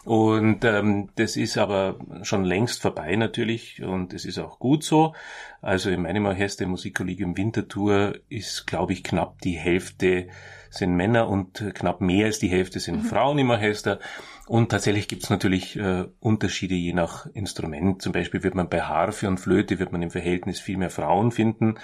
Und 0.09 0.65
ähm, 0.65 1.11
das 1.17 1.37
ist 1.37 1.59
aber 1.59 1.99
schon 2.23 2.43
längst 2.43 2.81
vorbei 2.81 3.15
natürlich 3.15 3.83
und 3.83 4.15
es 4.15 4.25
ist 4.25 4.39
auch 4.39 4.59
gut 4.59 4.83
so. 4.83 5.15
Also 5.61 5.91
in 5.91 6.01
meinem 6.01 6.25
Orchester 6.25 6.65
im 6.65 6.71
Musikkollegium 6.71 7.37
Winterthur 7.37 8.15
ist, 8.31 8.67
glaube 8.67 8.95
ich, 8.95 9.05
knapp 9.05 9.43
die 9.43 9.59
Hälfte 9.59 10.29
sind 10.71 10.97
Männer 10.97 11.29
und 11.29 11.75
knapp 11.75 12.01
mehr 12.01 12.25
als 12.25 12.39
die 12.39 12.49
Hälfte 12.49 12.81
sind 12.81 13.03
mhm. 13.03 13.05
Frauen 13.05 13.39
im 13.39 13.51
Orchester. 13.51 13.99
Und 14.47 14.71
tatsächlich 14.71 15.09
gibt 15.09 15.25
es 15.25 15.31
natürlich 15.31 15.77
äh, 15.77 16.07
Unterschiede 16.21 16.75
je 16.75 16.95
nach 16.95 17.27
Instrument. 17.35 18.01
Zum 18.01 18.15
Beispiel 18.15 18.43
wird 18.43 18.55
man 18.55 18.71
bei 18.71 18.81
Harfe 18.81 19.29
und 19.29 19.37
Flöte 19.37 19.79
wird 19.79 19.93
man 19.93 20.01
im 20.01 20.11
Verhältnis 20.11 20.59
viel 20.59 20.79
mehr 20.79 20.89
Frauen 20.89 21.33
finden. 21.33 21.75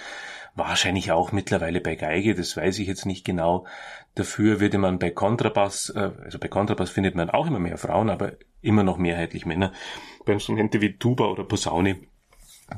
Wahrscheinlich 0.57 1.11
auch 1.11 1.33
mittlerweile 1.33 1.81
bei 1.81 1.97
Geige, 1.97 2.35
das 2.35 2.57
weiß 2.57 2.79
ich 2.79 2.87
jetzt 2.87 3.07
nicht 3.07 3.25
genau. 3.25 3.67
Dafür 4.15 4.61
würde 4.61 4.79
man 4.79 5.01
bei 5.01 5.11
Kontrabass, 5.11 5.91
äh, 5.91 6.13
also 6.23 6.39
bei 6.39 6.49
Kontrabass 6.49 6.91
findet 6.91 7.17
man 7.17 7.31
auch 7.31 7.47
immer 7.47 7.59
mehr 7.59 7.79
Frauen, 7.79 8.09
aber 8.09 8.33
immer 8.63 8.85
noch 8.85 8.97
mehrheitlich 8.97 9.47
Männer. 9.47 9.73
Bei 10.25 10.33
Instrumente 10.33 10.81
wie 10.81 10.97
Tuba 10.97 11.27
oder 11.27 11.45
Posaune, 11.45 11.97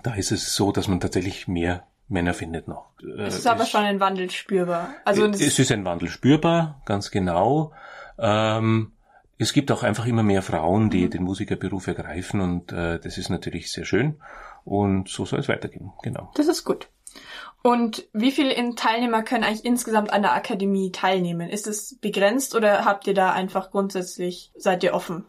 da 0.02 0.14
ist 0.14 0.32
es 0.32 0.54
so, 0.54 0.72
dass 0.72 0.88
man 0.88 1.00
tatsächlich 1.00 1.48
mehr 1.48 1.86
Männer 2.08 2.34
findet 2.34 2.68
noch. 2.68 2.86
Es 3.18 3.38
ist 3.38 3.46
aber 3.46 3.64
es, 3.64 3.70
schon 3.70 3.82
ein 3.82 4.00
Wandel 4.00 4.30
spürbar. 4.30 4.90
Also 5.04 5.26
es 5.26 5.58
ist 5.58 5.72
ein 5.72 5.84
Wandel 5.84 6.08
spürbar, 6.08 6.80
ganz 6.86 7.10
genau. 7.10 7.72
Ähm, 8.18 8.92
es 9.38 9.52
gibt 9.52 9.70
auch 9.70 9.82
einfach 9.82 10.06
immer 10.06 10.22
mehr 10.22 10.42
Frauen, 10.42 10.88
die 10.88 11.04
mhm. 11.04 11.10
den 11.10 11.22
Musikerberuf 11.24 11.86
ergreifen 11.86 12.40
und 12.40 12.72
äh, 12.72 12.98
das 12.98 13.18
ist 13.18 13.28
natürlich 13.28 13.70
sehr 13.70 13.84
schön. 13.84 14.20
Und 14.64 15.08
so 15.08 15.24
soll 15.26 15.40
es 15.40 15.48
weitergehen, 15.48 15.92
genau. 16.02 16.30
Das 16.34 16.48
ist 16.48 16.64
gut. 16.64 16.88
Und 17.66 18.06
wie 18.12 18.30
viele 18.30 18.54
Teilnehmer 18.76 19.24
können 19.24 19.42
eigentlich 19.42 19.64
insgesamt 19.64 20.12
an 20.12 20.22
der 20.22 20.34
Akademie 20.34 20.92
teilnehmen? 20.92 21.50
Ist 21.50 21.66
es 21.66 21.98
begrenzt 21.98 22.54
oder 22.54 22.84
habt 22.84 23.08
ihr 23.08 23.14
da 23.14 23.32
einfach 23.32 23.72
grundsätzlich, 23.72 24.52
seid 24.54 24.84
ihr 24.84 24.94
offen? 24.94 25.24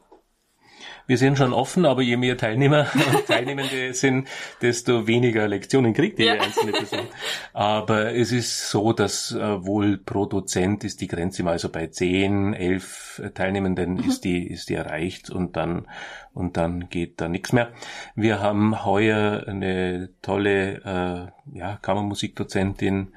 Wir 1.08 1.18
sind 1.18 1.38
schon 1.38 1.54
offen, 1.54 1.86
aber 1.86 2.02
je 2.02 2.18
mehr 2.18 2.38
Teilnehmer 2.38 2.88
und 2.94 3.26
Teilnehmende 3.28 3.94
sind, 3.94 4.28
desto 4.62 5.08
weniger 5.08 5.48
Lektionen 5.48 5.94
kriegt 5.94 6.20
jede 6.20 6.36
ja. 6.36 6.42
einzelne 6.42 6.74
Person. 6.74 7.08
Aber 7.54 8.14
es 8.14 8.32
ist 8.32 8.70
so, 8.70 8.94
dass 8.94 9.32
äh, 9.32 9.66
wohl 9.66 9.98
pro 9.98 10.26
Dozent 10.26 10.84
ist 10.84 11.02
die 11.02 11.08
Grenze 11.08 11.44
mal 11.44 11.60
so 11.60 11.70
bei 11.70 11.88
zehn, 11.88 12.54
elf 12.54 13.22
Teilnehmenden 13.34 13.96
mhm. 13.96 14.10
ist 14.10 14.24
die, 14.24 14.48
ist 14.48 14.70
die 14.70 14.76
erreicht 14.76 15.30
und 15.30 15.56
dann, 15.56 15.88
und 16.34 16.58
dann 16.58 16.90
geht 16.90 17.22
da 17.22 17.28
nichts 17.28 17.54
mehr. 17.54 17.72
Wir 18.16 18.42
haben 18.42 18.86
heuer 18.86 19.46
eine 19.48 20.10
tolle, 20.22 21.32
äh, 21.54 21.58
ja, 21.58 21.78
Kammermusikdozentin, 21.82 23.14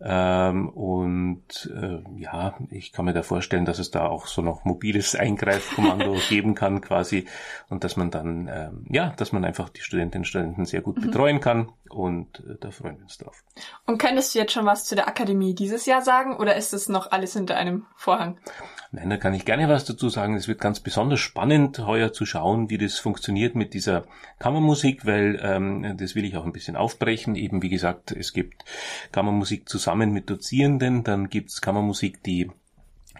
ähm, 0.00 0.68
und 0.68 1.70
äh, 1.74 2.02
ja, 2.20 2.54
ich 2.70 2.92
kann 2.92 3.04
mir 3.04 3.12
da 3.12 3.22
vorstellen, 3.22 3.64
dass 3.64 3.78
es 3.78 3.90
da 3.90 4.06
auch 4.06 4.26
so 4.26 4.42
noch 4.42 4.64
mobiles 4.64 5.14
Eingreifkommando 5.16 6.16
geben 6.28 6.54
kann 6.54 6.80
quasi 6.80 7.26
und 7.68 7.84
dass 7.84 7.96
man 7.96 8.10
dann, 8.10 8.48
ähm, 8.52 8.86
ja, 8.90 9.14
dass 9.16 9.32
man 9.32 9.44
einfach 9.44 9.68
die 9.68 9.80
Studentinnen 9.80 10.22
und 10.22 10.26
Studenten 10.26 10.64
sehr 10.64 10.82
gut 10.82 10.98
mhm. 10.98 11.02
betreuen 11.02 11.40
kann 11.40 11.68
und 11.94 12.40
äh, 12.40 12.56
da 12.60 12.70
freuen 12.70 12.96
wir 12.96 13.04
uns 13.04 13.18
drauf. 13.18 13.44
Und 13.86 13.98
könntest 13.98 14.34
du 14.34 14.38
jetzt 14.38 14.52
schon 14.52 14.66
was 14.66 14.84
zu 14.84 14.94
der 14.94 15.08
Akademie 15.08 15.54
dieses 15.54 15.86
Jahr 15.86 16.02
sagen 16.02 16.36
oder 16.36 16.56
ist 16.56 16.72
das 16.72 16.88
noch 16.88 17.12
alles 17.12 17.34
hinter 17.34 17.56
einem 17.56 17.86
Vorhang? 17.96 18.38
Nein, 18.90 19.10
da 19.10 19.16
kann 19.16 19.34
ich 19.34 19.44
gerne 19.44 19.68
was 19.68 19.84
dazu 19.84 20.08
sagen. 20.08 20.36
Es 20.36 20.48
wird 20.48 20.60
ganz 20.60 20.80
besonders 20.80 21.20
spannend, 21.20 21.78
heuer 21.80 22.12
zu 22.12 22.26
schauen, 22.26 22.70
wie 22.70 22.78
das 22.78 22.98
funktioniert 22.98 23.54
mit 23.54 23.74
dieser 23.74 24.04
Kammermusik, 24.38 25.06
weil 25.06 25.40
ähm, 25.42 25.96
das 25.96 26.14
will 26.14 26.24
ich 26.24 26.36
auch 26.36 26.44
ein 26.44 26.52
bisschen 26.52 26.76
aufbrechen. 26.76 27.34
Eben 27.34 27.62
wie 27.62 27.70
gesagt, 27.70 28.12
es 28.12 28.32
gibt 28.32 28.64
Kammermusik 29.10 29.68
zusammen 29.68 30.12
mit 30.12 30.30
Dozierenden, 30.30 31.02
dann 31.02 31.28
gibt's 31.28 31.60
Kammermusik, 31.60 32.22
die 32.22 32.50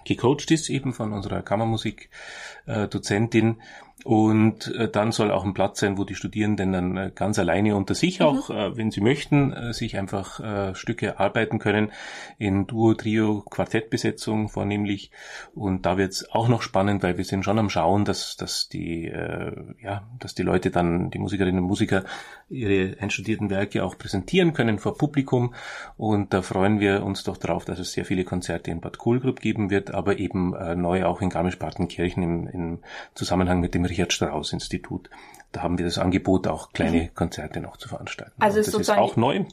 gecoacht 0.05 0.51
ist, 0.51 0.69
eben 0.71 0.93
von 0.93 1.13
unserer 1.13 1.43
Kammermusik-Dozentin. 1.43 3.51
Äh, 3.51 3.55
und 4.03 4.75
äh, 4.75 4.91
dann 4.91 5.13
soll 5.13 5.31
auch 5.31 5.45
ein 5.45 5.55
Platz 5.55 5.81
sein, 5.81 5.97
wo 5.97 6.05
die 6.05 6.15
Studierenden 6.15 6.73
dann 6.73 6.97
äh, 6.97 7.13
ganz 7.15 7.39
alleine 7.39 7.77
unter 7.77 7.95
sich 7.95 8.21
mhm. 8.21 8.27
auch, 8.27 8.51
äh, 8.51 8.77
wenn 8.77 8.91
sie 8.91 9.01
möchten, 9.01 9.53
äh, 9.53 9.73
sich 9.73 9.97
einfach 9.97 10.41
äh, 10.41 10.75
Stücke 10.75 11.21
arbeiten 11.21 11.59
können 11.59 11.93
in 12.37 12.67
Duo, 12.67 12.93
Trio, 12.95 13.43
Quartettbesetzung 13.49 14.49
vornehmlich. 14.49 15.11
Und 15.55 15.87
da 15.87 15.97
wird's 15.97 16.29
auch 16.31 16.49
noch 16.49 16.61
spannend, 16.61 17.03
weil 17.03 17.17
wir 17.17 17.25
sind 17.25 17.45
schon 17.45 17.59
am 17.59 17.71
Schauen, 17.71 18.05
dass, 18.05 18.37
dass 18.37 18.69
die, 18.69 19.05
ja, 19.83 20.07
dass 20.19 20.35
die 20.35 20.43
Leute 20.43 20.71
dann, 20.71 21.11
die 21.11 21.19
Musikerinnen 21.19 21.63
und 21.63 21.69
Musiker, 21.69 22.05
ihre 22.49 22.97
einstudierten 23.01 23.51
Werke 23.51 23.85
auch 23.85 23.97
präsentieren 23.97 24.53
können 24.53 24.79
vor 24.79 24.99
Publikum. 24.99 25.55
Und 25.97 26.35
da 26.35 26.43
freuen 26.43 26.81
wir 26.81 27.05
uns 27.05 27.25
doch 27.25 27.37
darauf, 27.37 27.65
dass 27.65 27.79
es 27.79 27.93
sehr 27.93 28.05
viele 28.05 28.25
Konzerte 28.25 28.71
in 28.71 28.81
Bad 28.81 28.99
Kohlgrub 28.99 29.41
geben 29.41 29.71
wird, 29.71 29.93
aber 29.93 30.19
eben 30.19 30.51
neu 30.81 31.05
auch 31.05 31.21
in 31.23 31.31
Garmisch-Partenkirchen 31.31 32.23
im, 32.23 32.49
im 32.49 32.79
Zusammenhang 33.15 33.61
mit 33.61 33.75
dem 33.75 33.84
Richard 33.85 34.13
Strauss 34.13 34.53
Institut. 34.53 35.11
Da 35.53 35.63
haben 35.63 35.79
wir 35.79 35.85
das 35.85 35.99
Angebot, 35.99 36.47
auch 36.47 36.73
kleine 36.73 37.03
mhm. 37.03 37.15
Konzerte 37.15 37.61
noch 37.61 37.77
zu 37.77 37.89
veranstalten. 37.89 38.35
Also 38.41 38.59
ist 38.59 38.75
das 38.75 38.81
ist 38.81 38.91
auch 38.91 39.17
neu. 39.17 39.45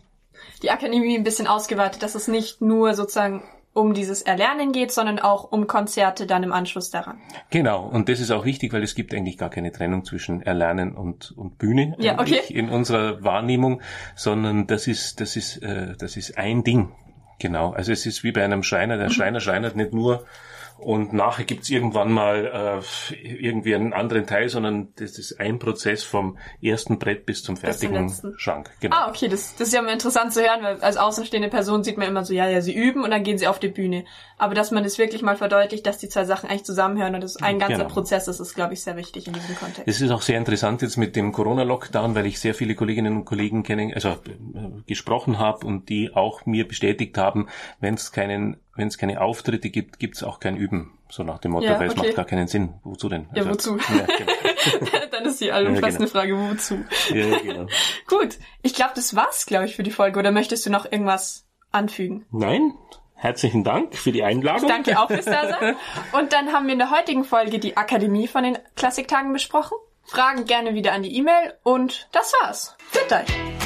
Die 0.64 0.72
Akademie 0.72 1.16
ein 1.16 1.24
bisschen 1.24 1.48
ausgeweitet, 1.48 2.02
dass 2.02 2.16
es 2.16 2.28
nicht 2.28 2.62
nur 2.62 2.96
sozusagen 2.96 3.44
um 3.74 3.94
dieses 3.94 4.22
Erlernen 4.22 4.74
geht, 4.74 4.92
sondern 4.92 5.20
auch 5.20 5.52
um 5.52 5.66
Konzerte 5.66 6.26
dann 6.26 6.44
im 6.44 6.52
Anschluss 6.52 6.90
daran. 6.90 7.20
Genau, 7.52 7.86
und 7.86 8.10
das 8.10 8.20
ist 8.20 8.32
auch 8.32 8.44
wichtig, 8.44 8.74
weil 8.74 8.84
es 8.84 8.96
gibt 8.96 9.14
eigentlich 9.14 9.38
gar 9.38 9.50
keine 9.50 9.72
Trennung 9.72 10.04
zwischen 10.04 10.42
Erlernen 10.42 10.94
und, 10.94 11.32
und 11.38 11.58
Bühne 11.58 11.96
ja, 11.98 12.20
okay. 12.20 12.42
in 12.50 12.70
unserer 12.70 13.24
Wahrnehmung, 13.24 13.82
sondern 14.16 14.68
das 14.68 14.88
ist, 14.88 15.22
das 15.22 15.38
ist, 15.38 15.58
äh, 15.58 15.96
das 15.98 16.18
ist 16.18 16.38
ein 16.38 16.64
Ding. 16.64 16.92
Genau, 17.40 17.72
also 17.72 17.92
es 17.92 18.06
ist 18.06 18.24
wie 18.24 18.32
bei 18.32 18.44
einem 18.44 18.62
Schreiner. 18.62 18.98
Der 18.98 19.08
mhm. 19.08 19.14
Schreiner 19.14 19.40
schreinert 19.40 19.76
nicht 19.76 19.94
nur 19.94 20.26
und 20.82 21.14
nachher 21.14 21.46
gibt's 21.46 21.70
irgendwann 21.70 22.12
mal 22.12 22.82
äh, 22.82 23.16
irgendwie 23.24 23.76
einen 23.76 23.94
anderen 23.94 24.26
Teil, 24.26 24.50
sondern 24.50 24.90
das 24.96 25.20
ist 25.20 25.40
ein 25.40 25.60
Prozess 25.60 26.04
vom 26.04 26.38
ersten 26.62 26.98
Brett 26.98 27.26
bis 27.26 27.44
zum 27.44 27.56
fertigen 27.56 28.08
bis 28.08 28.22
zum 28.22 28.38
Schrank. 28.38 28.72
Genau. 28.80 28.96
Ah, 28.96 29.10
okay, 29.10 29.28
das, 29.28 29.56
das 29.56 29.68
ist 29.68 29.74
ja 29.74 29.82
mal 29.82 29.94
interessant 29.94 30.34
zu 30.34 30.42
hören, 30.42 30.64
weil 30.64 30.82
als 30.82 30.98
außenstehende 30.98 31.50
Person 31.50 31.84
sieht 31.84 31.98
man 31.98 32.08
immer 32.08 32.26
so, 32.26 32.34
ja, 32.34 32.50
ja, 32.50 32.62
sie 32.62 32.74
üben 32.74 33.04
und 33.04 33.12
dann 33.12 33.24
gehen 33.24 33.38
sie 33.38 33.48
auf 33.48 33.60
die 33.60 33.68
Bühne. 33.68 34.06
Aber 34.40 34.56
dass 34.56 34.72
man 34.72 34.84
das 34.84 34.98
wirklich 34.98 35.22
mal 35.22 35.38
verdeutlicht, 35.38 35.86
dass 35.86 36.00
die 36.00 36.10
zwei 36.10 36.26
Sachen 36.26 36.50
eigentlich 36.50 36.64
zusammenhören 36.64 37.14
und 37.14 37.24
das 37.24 37.38
ein 37.38 37.60
ganzer 37.60 37.84
genau. 37.84 37.90
Prozess 37.90 38.28
ist, 38.28 38.40
ist, 38.40 38.56
glaube 38.56 38.74
ich, 38.74 38.82
sehr 38.82 38.98
wichtig 38.98 39.28
in 39.28 39.34
diesem 39.34 39.56
Kontext. 39.56 39.88
Es 39.88 40.02
ist 40.02 40.10
auch 40.10 40.24
sehr 40.24 40.40
interessant 40.40 40.82
jetzt 40.82 40.98
mit 40.98 41.16
dem 41.16 41.32
Corona-Lockdown, 41.32 42.16
weil 42.16 42.26
ich 42.26 42.40
sehr 42.40 42.56
viele 42.56 42.74
Kolleginnen 42.74 43.18
und 43.18 43.26
Kollegen 43.26 43.62
kennen, 43.62 43.94
also 43.94 44.10
äh, 44.10 44.18
gesprochen 44.88 45.38
habe 45.38 45.68
und 45.68 45.90
die 45.90 46.12
auch 46.16 46.46
mir 46.48 46.68
bestätigt 46.68 47.18
haben, 47.20 47.50
wenn 47.80 47.94
es 47.94 48.12
keinen 48.12 48.58
wenn 48.82 48.88
es 48.88 48.98
keine 48.98 49.22
Auftritte 49.22 49.70
gibt, 49.70 50.00
gibt's 50.00 50.24
auch 50.24 50.40
kein 50.40 50.58
Üben. 50.58 50.98
So 51.10 51.24
nach 51.24 51.40
dem 51.40 51.52
Motto, 51.52 51.66
ja, 51.66 51.80
weil 51.80 51.90
okay. 51.90 52.00
es 52.00 52.06
macht 52.08 52.16
gar 52.16 52.26
keinen 52.26 52.48
Sinn. 52.48 52.74
Wozu 52.84 53.10
denn? 53.10 53.28
Ja, 53.34 53.44
also, 53.44 53.52
wozu? 53.52 53.78
Ja, 53.78 54.06
genau. 54.06 55.00
Dann 55.12 55.26
ist 55.26 55.40
die 55.40 55.52
allumfassende 55.52 56.08
ja, 56.08 56.24
genau. 56.24 56.40
Frage, 56.40 56.52
wozu? 56.52 56.86
Ja, 57.14 57.38
genau. 57.40 57.68
Gut, 58.08 58.38
ich 58.62 58.74
glaube, 58.74 58.92
das 58.96 59.16
war's, 59.16 59.46
glaube 59.46 59.66
ich, 59.66 59.76
für 59.76 59.84
die 59.84 59.92
Folge. 59.92 60.20
Oder 60.20 60.32
möchtest 60.32 60.66
du 60.66 60.70
noch 60.70 60.92
irgendwas 60.92 61.46
anfügen? 61.72 62.26
Nein, 62.32 62.74
Herzlichen 63.14 63.64
Dank 63.64 63.96
für 63.96 64.12
die 64.12 64.24
Einladung. 64.24 64.68
Danke 64.68 65.00
auch 65.00 65.06
fürs 65.06 65.26
Dasein. 65.26 65.76
Und 66.12 66.34
dann 66.34 66.54
haben 66.54 66.66
wir 66.66 66.74
in 66.74 66.80
der 66.80 66.90
heutigen 66.90 67.24
Folge 67.24 67.60
die 67.60 67.78
Akademie 67.78 68.28
von 68.28 68.44
den 68.44 68.58
Klassiktagen 68.76 69.32
besprochen. 69.32 69.78
Fragen 70.06 70.46
gerne 70.46 70.74
wieder 70.74 70.94
an 70.94 71.04
die 71.04 71.16
E-Mail 71.16 71.54
und 71.62 72.10
das 72.14 72.34
war's. 72.42 72.76
Fit 72.90 73.14
euch! 73.14 73.61